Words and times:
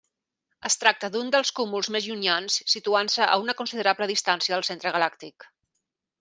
Es 0.69 0.77
tracta 0.83 1.09
d'un 1.15 1.29
dels 1.35 1.51
cúmuls 1.59 1.89
més 1.97 2.07
llunyans 2.13 2.57
situant-se 2.73 3.29
a 3.35 3.37
una 3.45 3.57
considerable 3.61 4.09
distància 4.15 4.57
del 4.57 4.69
centre 4.73 4.97
galàctic. 4.99 5.49